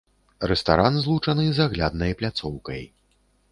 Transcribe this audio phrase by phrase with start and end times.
[0.51, 2.81] Рэстаран злучаны з агляднай пляцоўкай.